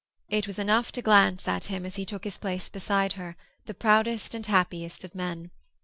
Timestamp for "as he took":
1.85-2.23